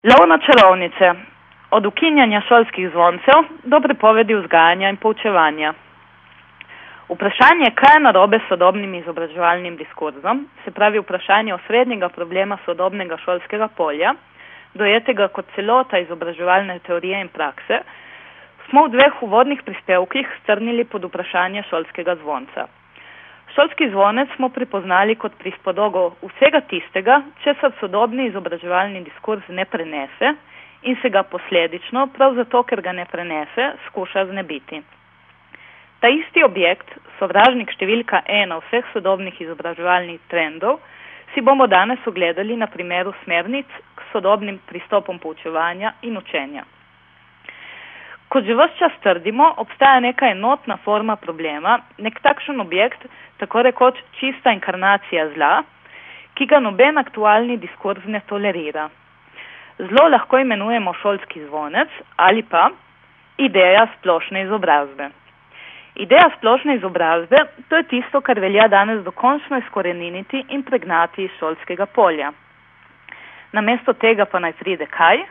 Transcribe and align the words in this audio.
Lov 0.00 0.28
na 0.28 0.38
čarovnice. 0.40 1.12
Od 1.70 1.86
ukinjanja 1.86 2.40
šolskih 2.48 2.88
zvoncev 2.90 3.42
do 3.68 3.80
prepovedi 3.84 4.34
vzgajanja 4.34 4.88
in 4.88 4.96
poučevanja. 4.96 5.74
Vprašanje, 7.08 7.68
kaj 7.80 7.94
je 7.96 8.04
narobe 8.06 8.38
s 8.38 8.48
sodobnim 8.48 8.94
izobraževalnim 8.94 9.76
diskurzom, 9.76 10.46
se 10.64 10.70
pravi 10.70 11.04
vprašanje 11.04 11.54
osrednjega 11.54 12.08
problema 12.08 12.58
sodobnega 12.64 13.20
šolskega 13.24 13.68
polja, 13.68 14.14
dojetega 14.74 15.28
kot 15.28 15.52
celota 15.54 15.98
izobraževalne 15.98 16.78
teorije 16.78 17.20
in 17.20 17.28
prakse, 17.28 17.82
smo 18.70 18.86
v 18.86 18.96
dveh 18.96 19.22
uvodnih 19.22 19.62
prispevkih 19.62 20.36
strnili 20.42 20.84
pod 20.84 21.04
vprašanje 21.04 21.68
šolskega 21.68 22.16
zvonca. 22.24 22.70
Šolski 23.54 23.88
zvonec 23.90 24.28
smo 24.36 24.48
prepoznali 24.48 25.14
kot 25.18 25.32
prispodogo 25.38 26.12
vsega 26.22 26.60
tistega, 26.70 27.22
če 27.42 27.54
se 27.60 27.70
sodobni 27.80 28.28
izobraževalni 28.28 29.02
diskurs 29.02 29.48
ne 29.48 29.64
prenese 29.64 30.34
in 30.82 30.96
se 31.02 31.10
ga 31.10 31.22
posledično, 31.22 32.06
prav 32.14 32.38
zato, 32.38 32.62
ker 32.62 32.80
ga 32.80 32.92
ne 32.92 33.04
prenese, 33.10 33.72
skuša 33.88 34.24
znebiti. 34.30 34.80
Ta 36.00 36.08
isti 36.08 36.44
objekt, 36.46 36.94
sovražnik 37.18 37.74
številka 37.74 38.22
ena 38.24 38.60
vseh 38.62 38.86
sodobnih 38.94 39.40
izobraževalnih 39.44 40.22
trendov, 40.30 40.78
si 41.34 41.42
bomo 41.44 41.66
danes 41.66 42.06
ogledali 42.06 42.56
na 42.56 42.66
primeru 42.66 43.12
smernic 43.24 43.66
k 43.94 44.06
sodobnim 44.12 44.62
pristopom 44.70 45.18
poučevanja 45.18 45.92
in 46.02 46.16
učenja. 46.16 46.64
Kot 48.30 48.46
že 48.46 48.54
vse 48.54 48.78
čas 48.78 48.92
trdimo, 49.02 49.54
obstaja 49.58 50.00
neka 50.00 50.28
enotna 50.30 50.76
forma 50.84 51.16
problema, 51.16 51.80
nek 51.98 52.20
takšen 52.22 52.60
objekt, 52.62 53.02
tako 53.42 53.62
rekoč 53.66 53.98
čista 54.20 54.52
inkarnacija 54.54 55.24
zla, 55.34 55.62
ki 56.38 56.46
ga 56.46 56.60
noben 56.62 56.98
aktualni 57.02 57.56
diskurs 57.58 58.04
ne 58.06 58.20
tolerira. 58.28 58.86
Zlo 59.80 60.06
lahko 60.12 60.38
imenujemo 60.38 60.94
šolski 61.02 61.42
zvonec 61.48 61.88
ali 62.16 62.42
pa 62.42 62.68
ideja 63.38 63.88
splošne 63.98 64.44
izobrazbe. 64.46 65.10
Ideja 65.96 66.30
splošne 66.36 66.76
izobrazbe, 66.78 67.36
to 67.68 67.76
je 67.76 67.88
tisto, 67.90 68.20
kar 68.20 68.38
velja 68.38 68.68
danes 68.68 69.02
dokončno 69.04 69.58
izkoreniniti 69.58 70.44
in 70.48 70.62
pregnati 70.62 71.24
iz 71.24 71.34
šolskega 71.40 71.86
polja. 71.86 72.30
Namesto 73.52 73.92
tega 73.92 74.24
pa 74.24 74.38
naj 74.38 74.52
pride 74.62 74.86
kaj? 74.86 75.26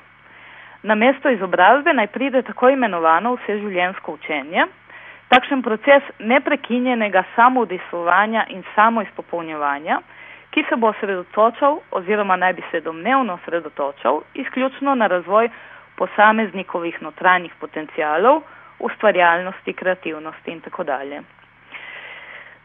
Na 0.83 0.95
mesto 0.95 1.29
izobrazbe 1.29 1.93
naj 1.93 2.07
pride 2.07 2.41
tako 2.41 2.69
imenovano 2.69 3.33
vseživljenjsko 3.35 4.13
učenje, 4.13 4.65
takšen 5.29 5.61
proces 5.61 6.03
neprekinjenega 6.19 7.23
samoudisovanja 7.35 8.45
in 8.49 8.63
samoizpopolnjevanja, 8.75 9.99
ki 10.51 10.63
se 10.69 10.75
bo 10.75 10.87
osredotočal 10.87 11.79
oziroma 11.91 12.35
naj 12.35 12.53
bi 12.53 12.63
se 12.71 12.81
domnevno 12.81 13.33
osredotočal 13.33 14.21
izključno 14.33 14.95
na 14.95 15.07
razvoj 15.07 15.49
posameznikovih 15.95 17.01
notranjih 17.01 17.53
potencijalov, 17.59 18.41
ustvarjalnosti, 18.79 19.73
kreativnosti 19.73 20.51
in 20.51 20.61
tako 20.61 20.83
dalje. 20.83 21.21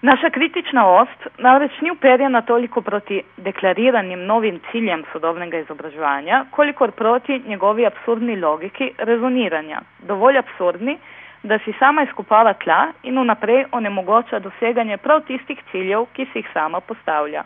Naša 0.05 0.31
kritična 0.31 0.83
ost 0.87 1.27
namreč 1.39 1.81
ni 1.81 1.91
uperjena 1.91 2.43
toliko 2.43 2.81
proti 2.81 3.23
deklariranim 3.37 4.27
novim 4.27 4.61
ciljem 4.71 5.05
sodobnega 5.13 5.59
izobraževanja, 5.59 6.45
kolikor 6.51 6.91
proti 6.91 7.43
njegovi 7.47 7.87
absurdni 7.87 8.37
logiki 8.37 8.91
rezoniranja. 8.99 9.79
Dovolj 9.99 10.39
absurdni, 10.39 10.99
da 11.43 11.59
si 11.59 11.73
sama 11.79 12.03
izkopava 12.03 12.53
tla 12.53 12.93
in 13.03 13.19
vnaprej 13.19 13.65
onemogoča 13.73 14.39
doseganje 14.39 14.97
prav 14.97 15.23
tistih 15.25 15.63
ciljev, 15.71 16.05
ki 16.13 16.27
si 16.33 16.39
jih 16.39 16.51
sama 16.53 16.81
postavlja. 16.81 17.43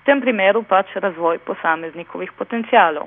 V 0.00 0.04
tem 0.10 0.20
primeru 0.20 0.62
pač 0.62 0.90
razvoj 0.94 1.38
posameznikovih 1.38 2.32
potencijalov. 2.32 3.06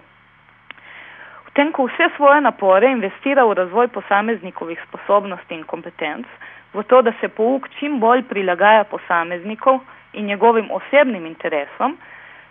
V 1.47 1.51
tem, 1.53 1.73
ko 1.75 1.89
vse 1.89 2.07
svoje 2.15 2.39
napore 2.41 2.91
investira 2.95 3.43
v 3.43 3.59
razvoj 3.59 3.87
posameznikovih 3.87 4.79
sposobnosti 4.87 5.53
in 5.53 5.67
kompetenc, 5.67 6.27
v 6.73 6.83
to, 6.83 7.01
da 7.01 7.13
se 7.21 7.27
pouk 7.27 7.69
čim 7.79 7.99
bolj 7.99 8.23
prilagaja 8.29 8.83
posameznikov 8.83 9.79
in 10.13 10.25
njegovim 10.25 10.71
osebnim 10.71 11.25
interesom, 11.25 11.97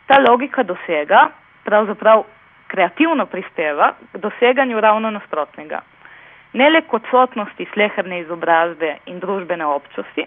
ta 0.07 0.19
logika 0.29 0.63
dosega, 0.63 1.29
pravzaprav 1.65 2.25
kreativno 2.69 3.27
prispeva 3.27 3.93
k 4.13 4.19
doseganju 4.19 4.81
ravno 4.81 5.11
nasprotnega. 5.11 5.81
Ne 6.53 6.71
le 6.71 6.83
kot 6.83 7.03
sotnosti 7.11 7.67
sleherne 7.73 8.21
izobrazbe 8.21 8.97
in 9.07 9.21
družbene 9.21 9.67
občosti, 9.67 10.25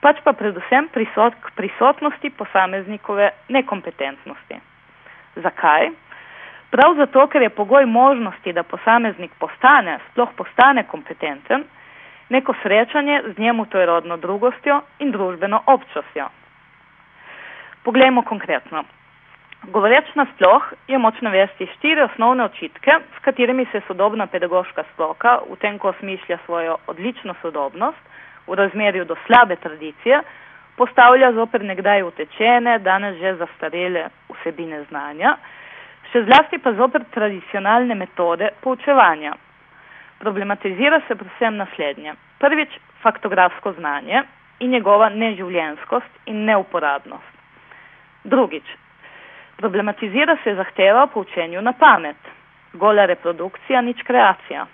pač 0.00 0.18
pa 0.24 0.32
predvsem 0.32 0.88
prisot, 0.92 1.34
k 1.40 1.54
prisotnosti 1.56 2.30
posameznikove 2.30 3.30
nekompetentnosti. 3.48 4.58
Zakaj? 5.36 5.90
Prav 6.70 6.96
zato, 6.98 7.26
ker 7.30 7.42
je 7.42 7.54
pogoj 7.54 7.86
možnosti, 7.86 8.52
da 8.52 8.62
posameznik 8.62 9.30
postane, 9.38 9.98
sploh 10.10 10.34
postane 10.36 10.84
kompetenten, 10.90 11.64
neko 12.28 12.54
srečanje 12.62 13.22
z 13.34 13.38
njemu 13.38 13.66
to 13.66 13.78
je 13.78 13.86
rodno 13.86 14.16
drugostjo 14.16 14.80
in 14.98 15.10
družbeno 15.10 15.62
občostjo. 15.66 16.28
Poglejmo 17.84 18.22
konkretno. 18.22 18.84
Govoreč 19.62 20.14
nasploh 20.14 20.62
je 20.88 20.98
moč 20.98 21.20
navesti 21.20 21.66
štiri 21.66 22.02
osnovne 22.02 22.44
očitke, 22.44 22.90
s 23.16 23.22
katerimi 23.24 23.66
se 23.72 23.80
sodobna 23.86 24.26
pedagoška 24.26 24.84
stroka 24.92 25.38
v 25.50 25.56
tem, 25.56 25.78
ko 25.78 25.92
smišlja 25.98 26.38
svojo 26.44 26.76
odlično 26.86 27.34
sodobnost 27.42 27.98
v 28.46 28.54
razmerju 28.54 29.04
do 29.04 29.16
slabe 29.26 29.56
tradicije, 29.56 30.20
postavlja 30.76 31.32
zoper 31.32 31.64
nekdaj 31.64 32.02
utečene, 32.02 32.78
danes 32.78 33.16
že 33.18 33.34
zastarele 33.34 34.08
vsebine 34.28 34.84
znanja, 34.90 35.36
še 36.12 36.22
zlasti 36.28 36.58
pa 36.58 36.72
zoper 36.72 37.04
tradicionalne 37.10 37.94
metode 37.94 38.50
poučevanja, 38.60 39.32
problematizira 40.18 41.00
se 41.08 41.14
predvsem 41.14 41.56
naslednje. 41.56 42.14
Prvič, 42.38 42.68
faktografsko 43.02 43.72
znanje 43.72 44.22
in 44.60 44.70
njegova 44.70 45.08
neživljenskost 45.08 46.10
in 46.26 46.44
neuporabnost. 46.44 47.36
Drugič, 48.24 48.64
problematizira 49.56 50.36
se 50.44 50.54
zahteva 50.54 51.06
po 51.06 51.20
učenju 51.20 51.62
na 51.62 51.72
pamet, 51.72 52.16
gola 52.72 53.06
reprodukcija, 53.06 53.80
nič 53.80 54.02
kreacija. 54.02 54.66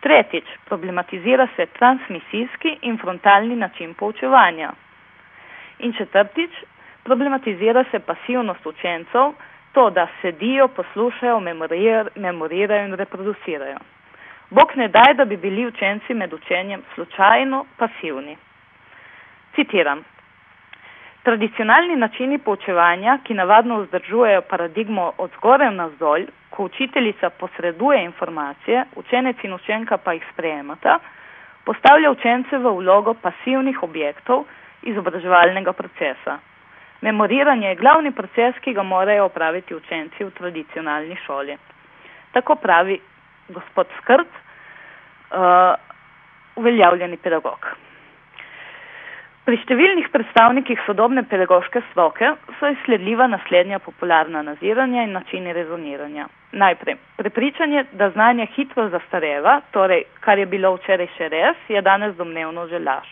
Tretjič, 0.00 0.44
problematizira 0.64 1.48
se 1.56 1.66
transmisijski 1.66 2.78
in 2.82 2.98
frontalni 2.98 3.56
način 3.56 3.94
poučevanja. 3.94 4.72
In 5.78 5.92
četrtič, 5.92 6.50
problematizira 7.04 7.84
se 7.90 7.98
pasivnost 7.98 8.66
učencev, 8.66 9.32
to, 9.72 9.90
da 9.90 10.06
sedijo, 10.22 10.68
poslušajo, 10.68 11.40
memorirajo 12.16 12.84
in 12.84 12.94
reproducirajo. 12.94 13.78
Bog 14.52 14.72
ne 14.76 14.88
daj, 14.88 15.14
da 15.14 15.24
bi 15.24 15.36
bili 15.36 15.66
učenci 15.66 16.14
med 16.14 16.32
učenjem 16.32 16.82
slučajno 16.94 17.64
pasivni. 17.76 18.36
Citiram. 19.54 20.02
Tradicionalni 21.22 21.96
načini 21.96 22.38
poučevanja, 22.38 23.18
ki 23.24 23.34
navadno 23.34 23.78
vzdržujejo 23.80 24.42
paradigmo 24.50 25.12
od 25.18 25.30
zgore 25.36 25.70
na 25.70 25.88
zdolj, 25.88 26.26
ko 26.50 26.64
učiteljica 26.64 27.30
posreduje 27.30 28.04
informacije, 28.04 28.84
učenec 28.96 29.36
in 29.42 29.54
učenka 29.54 29.96
pa 29.96 30.12
jih 30.12 30.26
sprejemata, 30.32 30.98
postavlja 31.64 32.10
učence 32.10 32.58
v 32.58 32.74
vlogo 32.76 33.14
pasivnih 33.14 33.82
objektov 33.82 34.44
izobraževalnega 34.82 35.72
procesa. 35.72 36.38
Memoriranje 37.00 37.68
je 37.68 37.80
glavni 37.80 38.12
proces, 38.12 38.58
ki 38.60 38.72
ga 38.72 38.82
morajo 38.82 39.24
opraviti 39.24 39.74
učenci 39.74 40.24
v 40.24 40.30
tradicionalni 40.30 41.16
šoli. 41.26 41.56
Tako 42.32 42.54
pravi 42.54 43.00
gospod 43.48 43.86
Skrt, 44.00 44.41
uh, 45.32 45.74
uveljavljeni 46.56 47.16
pedagog. 47.16 47.72
Pri 49.42 49.56
številnih 49.58 50.06
predstavnikih 50.14 50.78
sodobne 50.86 51.24
pedagoške 51.26 51.80
stroke 51.88 52.28
so 52.60 52.68
izsledljiva 52.70 53.26
naslednja 53.26 53.80
popularna 53.82 54.44
naziranja 54.46 55.02
in 55.02 55.16
načini 55.18 55.50
rezoniranja. 55.56 56.28
Najprej, 56.52 56.94
prepričanje, 57.18 57.82
da 57.98 58.12
znanje 58.14 58.46
hitro 58.54 58.86
zastareva, 58.92 59.56
torej, 59.74 60.04
kar 60.22 60.38
je 60.38 60.46
bilo 60.46 60.76
včeraj 60.76 61.10
še 61.16 61.28
res, 61.34 61.58
je 61.68 61.82
danes 61.82 62.14
domnevno 62.14 62.68
že 62.70 62.78
laž. 62.78 63.10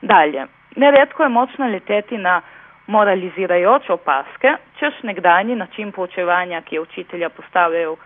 Dalje, 0.00 0.46
neredko 0.80 1.26
je 1.26 1.34
močno 1.36 1.68
leteti 1.68 2.16
na 2.16 2.38
moralizirajoče 2.86 3.92
opaske, 3.92 4.56
češ 4.80 5.02
nekdanji 5.02 5.60
način 5.60 5.92
poučevanja, 5.92 6.62
ki 6.64 6.76
je 6.76 6.86
učitelja 6.88 7.28
postavljal 7.28 7.96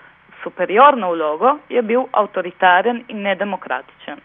superiorno 0.42 1.12
vlogo, 1.12 1.58
je 1.68 1.82
bil 1.82 2.06
avtoritaren 2.12 3.04
in 3.08 3.22
nedemokratičen. 3.22 4.20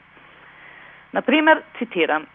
Naprimer, 1.13 1.61
citiram. 1.77 2.25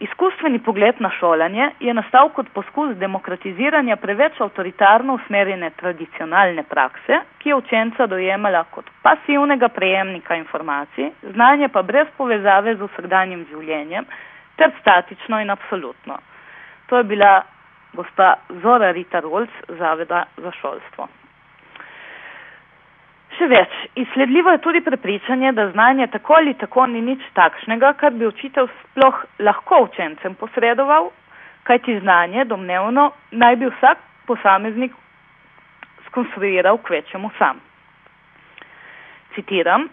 Izkustveni 0.00 0.58
pogled 0.58 0.98
na 1.00 1.10
šolanje 1.10 1.70
je 1.80 1.94
nastal 1.94 2.28
kot 2.36 2.48
poskus 2.52 2.96
demokratiziranja 3.00 3.96
preveč 3.96 4.40
avtoritarno 4.40 5.14
usmerjene 5.14 5.70
tradicionalne 5.80 6.62
prakse, 6.68 7.20
ki 7.38 7.48
je 7.48 7.54
učenca 7.54 8.06
dojemala 8.06 8.64
kot 8.70 8.90
pasivnega 9.02 9.68
prejemnika 9.68 10.36
informacij, 10.36 11.10
znanje 11.32 11.68
pa 11.68 11.82
brez 11.82 12.12
povezave 12.16 12.76
z 12.76 12.90
vsakdanjim 12.90 13.46
življenjem, 13.50 14.04
ter 14.56 14.72
statično 14.80 15.40
in 15.40 15.50
absolutno. 15.50 16.18
To 16.86 17.00
je 17.00 17.04
bila 17.04 17.42
gospa 17.92 18.34
Zora 18.62 18.90
Rita 18.92 19.20
Rolc, 19.20 19.50
Zaveda 19.68 20.24
za 20.36 20.52
šolstvo. 20.60 21.08
Še 23.36 23.46
več, 23.52 23.72
izsledljivo 24.00 24.54
je 24.54 24.60
tudi 24.64 24.80
prepričanje, 24.80 25.50
da 25.52 25.68
znanje 25.70 26.06
tako 26.12 26.38
ali 26.38 26.54
tako 26.54 26.86
ni 26.86 27.02
nič 27.04 27.24
takšnega, 27.36 27.92
kar 28.00 28.14
bi 28.16 28.26
učitelj 28.26 28.68
sploh 28.82 29.18
lahko 29.38 29.82
učencem 29.88 30.34
posredoval, 30.40 31.10
kajti 31.68 31.98
znanje 32.00 32.44
domnevno 32.48 33.10
naj 33.32 33.56
bi 33.56 33.68
vsak 33.74 33.98
posameznik 34.26 34.92
skonstruiral 36.06 36.78
k 36.78 36.90
večjemu 36.90 37.30
sam. 37.38 37.60
Citiram, 39.34 39.84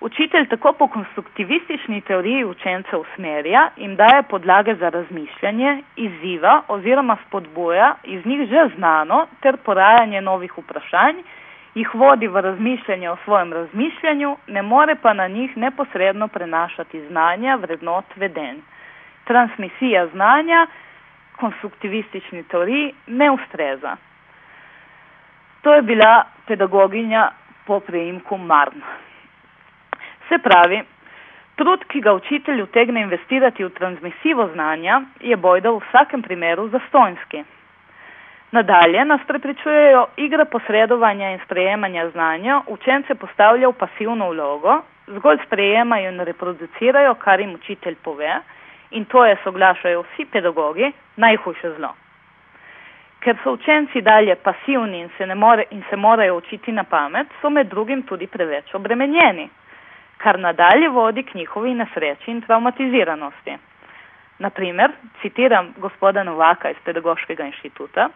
učitelj 0.00 0.46
tako 0.48 0.72
po 0.72 0.86
konstruktivistični 0.88 2.00
teoriji 2.06 2.44
učence 2.44 2.96
usmerja 2.96 3.70
in 3.76 3.96
daje 3.96 4.22
podlage 4.30 4.74
za 4.74 4.88
razmišljanje, 4.88 5.82
izziva 5.96 6.62
oziroma 6.68 7.16
spodboja 7.26 7.94
iz 8.04 8.26
njih 8.26 8.46
že 8.48 8.68
znano 8.76 9.26
ter 9.40 9.56
porajanje 9.56 10.20
novih 10.20 10.58
vprašanj, 10.58 11.16
jih 11.76 11.94
vodi 11.94 12.28
v 12.28 12.40
razmišljanje 12.40 13.10
o 13.10 13.16
svojem 13.24 13.52
razmišljanju, 13.52 14.36
ne 14.46 14.62
more 14.62 14.94
pa 15.02 15.12
na 15.12 15.28
njih 15.28 15.56
neposredno 15.56 16.28
prenašati 16.28 17.02
znanja, 17.08 17.56
vrednot, 17.56 18.16
vedenj. 18.16 18.60
Transmisija 19.24 20.06
znanja 20.06 20.66
konstruktivistični 21.36 22.42
teoriji 22.42 22.94
ne 23.06 23.30
ustreza. 23.30 23.96
To 25.62 25.74
je 25.74 25.82
bila 25.82 26.24
pedagoginja 26.46 27.30
po 27.66 27.80
prejimku 27.80 28.38
Marn. 28.38 28.80
Se 30.28 30.38
pravi, 30.38 30.82
trud, 31.56 31.84
ki 31.88 32.00
ga 32.00 32.14
učitelj 32.14 32.62
utegne 32.62 33.00
investirati 33.00 33.64
v 33.64 33.70
transmisivo 33.70 34.48
znanja, 34.54 35.00
je 35.20 35.36
bojda 35.36 35.70
v 35.70 35.82
vsakem 35.88 36.22
primeru 36.22 36.68
zastonski. 36.68 37.44
Nadalje 38.52 39.04
nas 39.04 39.20
prepričujejo 39.26 40.06
igre 40.16 40.44
posredovanja 40.44 41.30
in 41.30 41.38
sprejemanja 41.44 42.10
znanja, 42.10 42.60
učence 42.66 43.14
postavlja 43.14 43.68
v 43.68 43.72
pasivno 43.72 44.30
vlogo, 44.30 44.82
zgolj 45.06 45.38
sprejemajo 45.46 46.10
in 46.10 46.20
reproducirajo, 46.20 47.14
kar 47.14 47.40
jim 47.40 47.54
učitelj 47.54 47.96
pove, 48.04 48.40
in 48.90 49.04
to 49.04 49.24
je 49.24 49.36
soglašajo 49.44 50.02
vsi 50.02 50.24
pedagogi, 50.32 50.92
najhujše 51.16 51.70
zlo. 51.76 51.94
Ker 53.20 53.36
so 53.42 53.52
učenci 53.52 54.00
dalje 54.00 54.34
pasivni 54.34 55.00
in 55.00 55.08
se, 55.18 55.34
more, 55.34 55.64
in 55.70 55.82
se 55.90 55.96
morajo 55.96 56.36
učiti 56.36 56.72
na 56.72 56.84
pamet, 56.84 57.26
so 57.40 57.50
med 57.50 57.66
drugim 57.66 58.02
tudi 58.02 58.26
preveč 58.26 58.74
obremenjeni, 58.74 59.48
kar 60.18 60.38
nadalje 60.38 60.88
vodi 60.88 61.22
k 61.22 61.34
njihovi 61.34 61.74
nesreči 61.74 62.30
in 62.30 62.42
traumatiziranosti. 62.42 63.58
Naprimer, 64.38 64.92
citiram 65.22 65.74
gospoda 65.76 66.22
Novaka 66.22 66.70
iz 66.70 66.76
Pedagoškega 66.84 67.44
inštituta, 67.44 68.08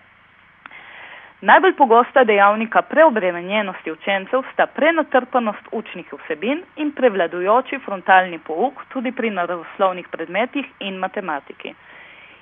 Najbolj 1.40 1.72
pogosta 1.72 2.20
dejavnika 2.24 2.82
preobremenjenosti 2.82 3.92
učencev 3.92 4.42
sta 4.52 4.66
prenatrpanost 4.68 5.68
učnih 5.72 6.10
vsebin 6.12 6.58
in 6.76 6.90
prevladujoči 6.92 7.78
frontalni 7.78 8.38
pouk 8.38 8.82
tudi 8.88 9.12
pri 9.12 9.30
naravoslovnih 9.30 10.08
predmetih 10.08 10.66
in 10.80 10.98
matematiki. 10.98 11.72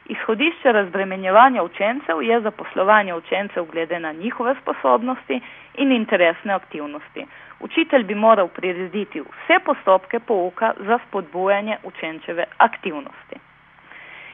Izhodišče 0.09 0.73
razbremenjevanja 0.73 1.63
učencev 1.63 2.23
je 2.23 2.41
zaposlovanje 2.41 3.15
učencev 3.15 3.65
glede 3.65 3.99
na 4.01 4.13
njihove 4.13 4.55
sposobnosti 4.63 5.41
in 5.75 5.93
interesne 5.93 6.53
aktivnosti. 6.53 7.27
Učitelj 7.61 8.05
bi 8.05 8.15
moral 8.17 8.49
prirediti 8.49 9.21
vse 9.21 9.61
postopke 9.65 10.19
pouka 10.21 10.73
za 10.81 10.99
spodbujanje 10.99 11.77
učenčeve 11.85 12.45
aktivnosti. 12.59 13.48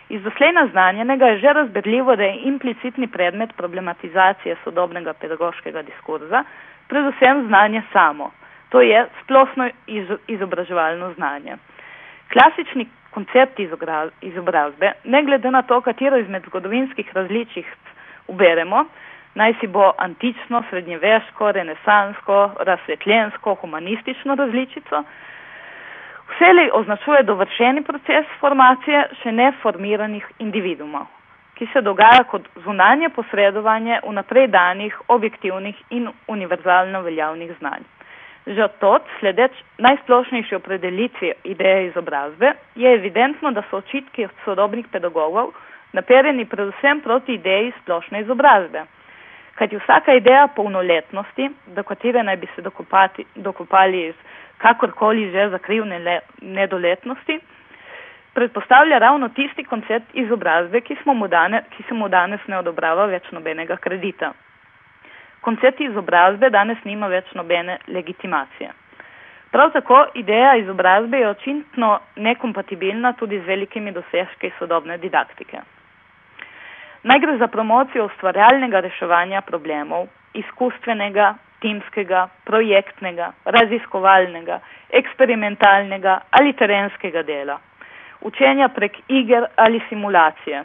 Iz 0.08 0.22
doslej 0.22 0.52
naznanjenega 0.52 1.26
je 1.26 1.38
že 1.38 1.52
razberljivo, 1.52 2.16
da 2.16 2.22
je 2.22 2.40
implicitni 2.44 3.06
predmet 3.08 3.56
problematizacije 3.56 4.56
sodobnega 4.64 5.12
pedagoškega 5.12 5.82
diskurza 5.82 6.44
predvsem 6.88 7.46
znanje 7.46 7.82
samo, 7.92 8.30
to 8.68 8.80
je 8.80 9.06
splošno 9.22 9.68
izobraževalno 10.26 11.12
znanje. 11.12 11.56
Klasični 12.32 12.86
koncept 13.10 13.60
izobrazbe, 14.20 14.92
ne 15.04 15.22
glede 15.22 15.50
na 15.50 15.62
to, 15.62 15.80
katero 15.80 16.16
izmed 16.18 16.42
zgodovinskih 16.46 17.10
različic 17.14 17.66
uberemo, 18.28 18.84
naj 19.34 19.54
si 19.60 19.66
bo 19.66 19.92
antično, 19.98 20.62
srednjeveško, 20.70 21.52
renesansko, 21.52 22.50
razsvetljensko, 22.58 23.54
humanistično 23.54 24.34
različico, 24.34 25.04
Vselej 26.34 26.70
označuje 26.72 27.22
dovršeni 27.22 27.84
proces 27.86 28.26
formacije 28.40 29.02
še 29.22 29.32
neformiranih 29.32 30.24
individumov, 30.42 31.06
ki 31.54 31.68
se 31.72 31.82
dogaja 31.86 32.24
kot 32.26 32.48
zunanje 32.64 33.08
posredovanje 33.14 34.00
vnaprej 34.02 34.48
danih 34.50 34.96
objektivnih 35.14 35.78
in 35.90 36.08
univerzalno 36.26 37.04
veljavnih 37.06 37.52
znanj. 37.60 37.86
Že 38.46 38.64
od 38.64 38.74
tot, 38.82 39.06
sledeč 39.20 39.54
najsplošnejši 39.78 40.58
opredelitvi 40.58 41.32
ideje 41.54 41.86
izobrazbe, 41.86 42.52
je 42.74 42.94
evidentno, 42.94 43.54
da 43.54 43.62
so 43.70 43.78
očitki 43.78 44.26
od 44.26 44.34
sodobnih 44.44 44.90
pedagogov 44.90 45.54
naperjeni 45.92 46.44
predvsem 46.50 47.00
proti 47.00 47.38
ideji 47.38 47.72
splošne 47.82 48.26
izobrazbe. 48.26 48.82
Kajti 49.54 49.78
vsaka 49.78 50.18
ideja 50.18 50.48
polnoletnosti, 50.56 51.50
do 51.66 51.82
katere 51.82 52.22
naj 52.22 52.36
bi 52.36 52.50
se 52.56 52.62
dokopati, 52.62 53.24
dokopali 53.34 54.08
iz 54.08 54.14
kakorkoli 54.58 55.30
že 55.32 55.48
zakrivne 55.50 55.98
le, 55.98 56.20
nedoletnosti, 56.40 57.38
predpostavlja 58.34 58.98
ravno 58.98 59.28
tisti 59.28 59.64
koncept 59.64 60.14
izobrazbe, 60.14 60.80
ki, 60.80 60.96
mu 61.06 61.28
dane, 61.28 61.62
ki 61.70 61.82
se 61.88 61.94
mu 61.94 62.08
danes 62.08 62.40
ne 62.46 62.58
odobrava 62.58 63.06
več 63.06 63.30
nobenega 63.32 63.76
kredita. 63.76 64.32
Koncept 65.40 65.80
izobrazbe 65.80 66.50
danes 66.50 66.78
nima 66.84 67.06
več 67.06 67.30
nobene 67.34 67.78
legitimacije. 67.86 68.70
Prav 69.54 69.70
tako 69.70 70.06
ideja 70.14 70.56
izobrazbe 70.56 71.18
je 71.18 71.28
očitno 71.28 71.98
nekompatibilna 72.16 73.12
tudi 73.12 73.38
z 73.38 73.46
velikimi 73.46 73.92
dosežki 73.92 74.50
sodobne 74.58 74.98
didaktike. 74.98 75.60
Naj 77.04 77.20
gre 77.20 77.36
za 77.38 77.46
promocijo 77.46 78.06
ustvarjalnega 78.08 78.80
reševanja 78.80 79.40
problemov, 79.46 80.08
izkustvenega, 80.34 81.34
timskega, 81.60 82.28
projektnega, 82.44 83.32
raziskovalnega, 83.44 84.60
eksperimentalnega 84.90 86.20
ali 86.30 86.52
terenskega 86.52 87.22
dela, 87.22 87.58
učenja 88.20 88.68
prek 88.68 88.98
iger 89.08 89.46
ali 89.56 89.82
simulacije. 89.88 90.64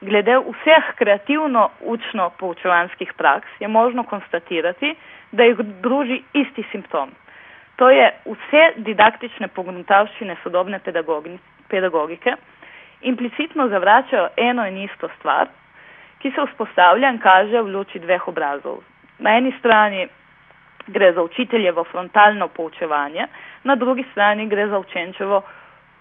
Glede 0.00 0.36
vseh 0.38 0.94
kreativno 0.96 1.70
učno 1.80 2.30
poučevanskih 2.38 3.12
praks 3.16 3.48
je 3.60 3.68
možno 3.68 4.04
konstatirati, 4.04 4.94
da 5.32 5.44
jih 5.44 5.56
druži 5.56 6.22
isti 6.32 6.64
simptom. 6.72 7.10
To 7.76 7.90
je 7.90 8.10
vse 8.26 8.62
didaktične 8.76 9.48
pognuntavščine 9.48 10.36
sodobne 10.42 10.80
pedagogike, 11.68 12.36
implicitno 13.00 13.68
zavračajo 13.68 14.28
eno 14.36 14.66
in 14.66 14.78
isto 14.84 15.08
stvar, 15.18 15.48
ki 16.18 16.30
se 16.30 16.46
vzpostavlja 16.46 17.10
in 17.12 17.18
kaže 17.18 17.60
v 17.60 17.72
luči 17.72 17.98
dveh 17.98 18.28
obrazov. 18.28 18.80
Na 19.18 19.36
eni 19.36 19.52
strani 19.58 20.08
gre 20.86 21.12
za 21.12 21.22
učiteljevo 21.22 21.84
frontalno 21.84 22.48
poučevanje, 22.48 23.26
na 23.64 23.74
drugi 23.74 24.04
strani 24.12 24.46
gre 24.46 24.68
za 24.68 24.78
učenčevo 24.78 25.42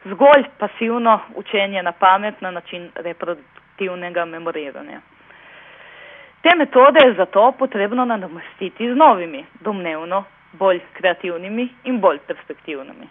zgolj 0.06 0.44
pasivno 0.58 1.20
učenje 1.36 1.84
na 1.84 1.92
pamet 1.92 2.42
na 2.42 2.52
način 2.52 2.90
reproduktivnega 2.96 4.26
memoriranja. 4.26 5.00
Te 6.42 6.56
metode 6.58 7.00
je 7.06 7.14
zato 7.14 7.52
potrebno 7.52 8.06
nadomestiti 8.06 8.94
z 8.94 8.96
novimi, 8.96 9.46
domnevno 9.60 10.24
bolj 10.54 10.80
kreativnimi 10.94 11.70
in 11.84 12.00
bolj 12.00 12.20
perspektivnimi. 12.28 13.08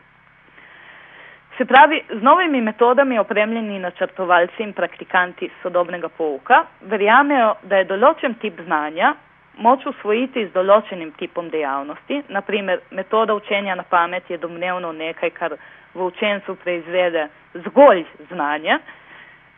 Se 1.59 1.65
pravi, 1.65 2.03
z 2.11 2.23
novimi 2.23 2.61
metodami 2.61 3.19
opremljeni 3.19 3.79
načrtovalci 3.79 4.63
in 4.63 4.73
praktikanti 4.73 5.51
sodobnega 5.63 6.09
pouka 6.09 6.65
verjamejo, 6.81 7.55
da 7.63 7.77
je 7.77 7.85
določen 7.85 8.35
tip 8.35 8.61
znanja 8.67 9.15
moč 9.57 9.87
usvojiti 9.87 10.47
z 10.47 10.53
določenim 10.53 11.13
tipom 11.19 11.49
dejavnosti, 11.51 12.23
naprimer 12.29 12.81
metoda 12.91 13.35
učenja 13.35 13.75
na 13.75 13.83
pamet 13.83 14.31
je 14.31 14.39
domnevno 14.39 14.93
nekaj, 14.93 15.31
kar 15.31 15.57
v 15.95 16.03
učencu 16.03 16.57
preizvede 16.63 17.29
zgolj 17.67 18.05
znanje, 18.31 18.79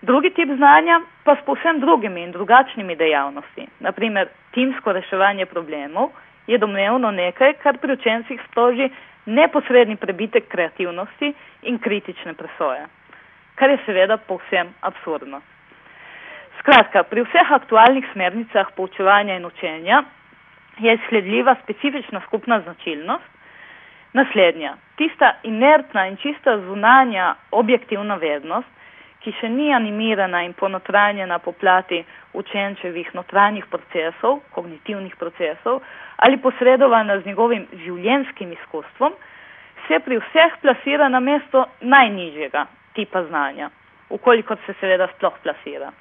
drugi 0.03 0.31
tip 0.31 0.53
znanja 0.57 1.01
pa 1.25 1.37
s 1.37 1.45
povsem 1.47 1.81
drugimi 1.81 2.23
in 2.23 2.33
drugačnimi 2.33 2.97
dejavnosti, 2.97 3.67
naprimer 3.81 4.29
timsko 4.53 4.93
reševanje 4.93 5.47
problemov, 5.47 6.13
je 6.47 6.59
domnevno 6.59 7.11
nekaj, 7.11 7.57
kar 7.63 7.79
pri 7.79 7.93
učencih 7.93 8.41
sproži 8.51 8.91
neposredni 9.27 9.97
prebitek 9.97 10.49
kreativnosti 10.49 11.33
in 11.63 11.79
kritične 11.79 12.35
presoje, 12.35 12.87
kar 13.55 13.71
je 13.71 13.79
seveda 13.87 14.17
povsem 14.17 14.75
absurdno. 14.81 15.41
Skratka, 16.67 17.05
pri 17.07 17.23
vseh 17.23 17.51
aktualnih 17.55 18.03
smernicah 18.11 18.73
poučevanja 18.75 19.37
in 19.39 19.45
učenja 19.47 20.01
je 20.83 20.99
sledljiva 21.09 21.55
specifična 21.63 22.21
skupna 22.27 22.61
značilnost. 22.61 23.29
Naslednja, 24.13 24.73
tista 24.99 25.29
inertna 25.43 26.07
in 26.11 26.17
čista 26.17 26.57
zunanja 26.59 27.35
objektivna 27.53 28.17
vednost, 28.19 28.67
ki 29.23 29.31
še 29.39 29.49
ni 29.49 29.69
animirana 29.75 30.41
in 30.43 30.57
ponotranjena 30.59 31.39
po 31.39 31.53
plati 31.53 32.01
učenčevih 32.35 33.13
notranjih 33.15 33.69
procesov, 33.71 34.41
kognitivnih 34.51 35.15
procesov, 35.17 35.79
ali 36.17 36.41
posredovana 36.43 37.21
z 37.21 37.27
njegovim 37.31 37.69
življenskim 37.85 38.51
izkustvom, 38.53 39.15
se 39.87 40.01
pri 40.03 40.19
vseh 40.19 40.59
plasira 40.63 41.07
na 41.09 41.21
mesto 41.21 41.63
najnižjega 41.81 42.67
tipa 42.99 43.23
znanja, 43.31 43.71
ukolikor 44.11 44.59
se 44.67 44.75
seveda 44.81 45.07
sploh 45.15 45.39
plasira. 45.47 45.93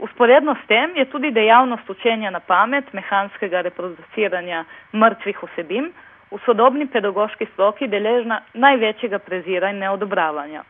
Usporedno 0.00 0.54
s 0.54 0.66
tem 0.66 0.96
je 0.96 1.04
tudi 1.04 1.30
dejavnost 1.30 1.90
učenja 1.90 2.30
na 2.30 2.40
pamet, 2.40 2.92
mehanskega 2.92 3.60
reproduciranja 3.60 4.64
mrtvih 4.92 5.42
vsebin 5.42 5.90
v 6.30 6.38
sodobni 6.44 6.86
pedagoški 6.86 7.46
stroki 7.52 7.88
deležna 7.88 8.40
največjega 8.54 9.18
prezira 9.18 9.70
in 9.70 9.82
neodobravanja. 9.84 10.62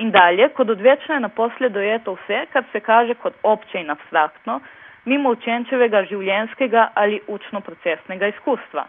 In 0.00 0.10
dalje, 0.10 0.48
kot 0.56 0.70
odvečno 0.72 1.14
je 1.14 1.20
naposled 1.20 1.72
dojeto 1.72 2.16
vse, 2.16 2.46
kar 2.52 2.64
se 2.72 2.80
kaže 2.80 3.14
kot 3.14 3.34
obče 3.42 3.80
in 3.80 3.90
abstraktno, 3.90 4.60
mimo 5.04 5.34
učenčevega 5.36 6.04
življenskega 6.08 6.88
ali 6.94 7.20
učno-procesnega 7.28 8.30
izkustva. 8.32 8.86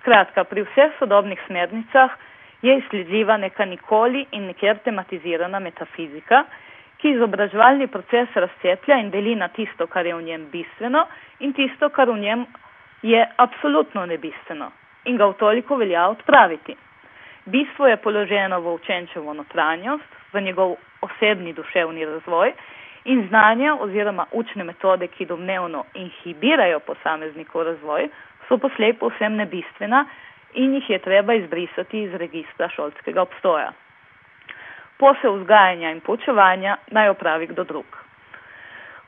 Skratka, 0.00 0.44
pri 0.44 0.66
vseh 0.68 0.92
sodobnih 0.98 1.40
smernicah 1.46 2.10
je 2.62 2.76
izsledljiva 2.82 3.36
neka 3.36 3.64
nikoli 3.64 4.26
in 4.32 4.50
nekjer 4.52 4.82
tematizirana 4.84 5.60
metafizika, 5.60 6.44
ki 7.00 7.14
izobraževalni 7.16 7.86
proces 7.86 8.28
razceplja 8.34 8.98
in 9.00 9.10
deli 9.10 9.34
na 9.34 9.48
tisto, 9.48 9.86
kar 9.86 10.06
je 10.06 10.14
v 10.14 10.22
njem 10.22 10.46
bistveno 10.52 11.06
in 11.40 11.52
tisto, 11.52 11.88
kar 11.88 12.10
v 12.10 12.18
njem 12.20 12.46
je 13.02 13.24
absolutno 13.36 14.06
nebistveno 14.06 14.70
in 15.04 15.16
ga 15.16 15.26
v 15.26 15.38
toliko 15.40 15.76
velja 15.76 16.08
odpraviti. 16.08 16.76
Bistvo 17.46 17.86
je 17.86 17.96
položeno 17.96 18.60
v 18.60 18.74
učenčevo 18.74 19.32
notranjost, 19.34 20.10
v 20.32 20.40
njegov 20.40 20.76
osebni 21.00 21.52
duševni 21.52 22.04
razvoj 22.04 22.52
in 23.04 23.26
znanja 23.28 23.74
oziroma 23.80 24.26
učne 24.32 24.64
metode, 24.64 25.06
ki 25.08 25.26
domnevno 25.26 25.84
inhibirajo 25.94 26.80
posameznikov 26.80 27.62
razvoj, 27.62 28.08
so 28.48 28.58
poslej 28.58 28.92
povsem 28.92 29.36
nebistvena 29.36 30.04
in 30.54 30.74
jih 30.74 30.90
je 30.90 30.98
treba 30.98 31.34
izbrisati 31.34 32.02
iz 32.02 32.14
registra 32.14 32.68
šolskega 32.68 33.22
obstoja. 33.22 33.72
Posel 35.00 35.40
vzgajanja 35.40 35.90
in 35.90 36.00
poučevanja 36.04 36.76
naj 36.92 37.08
opravi 37.08 37.46
kdo 37.46 37.64
drug. 37.64 37.96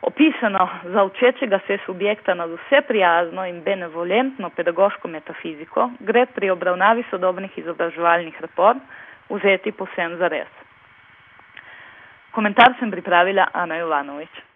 Opisano 0.03 0.69
za 0.85 1.05
učečega 1.05 1.59
se 1.67 1.79
subjekta 1.87 2.35
na 2.35 2.45
vse 2.45 2.81
prijazno 2.89 3.47
in 3.47 3.63
benevolentno 3.63 4.51
pedagoško 4.51 5.09
metafiziko 5.09 5.91
gre 6.01 6.27
pri 6.27 6.51
obravnavi 6.51 7.05
sodobnih 7.11 7.59
izobraževalnih 7.59 8.41
reform 8.41 8.81
vzeti 9.29 9.73
posem 9.73 10.17
za 10.17 10.29
res. 10.29 10.49
Komentar 12.33 12.75
sem 12.79 12.91
pripravila 12.91 13.47
Ana 13.53 13.77
Jovanovič. 13.77 14.51